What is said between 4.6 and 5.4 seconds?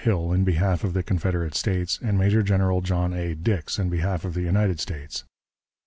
States.